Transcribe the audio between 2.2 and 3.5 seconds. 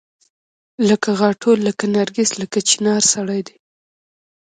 لکه چنارسړی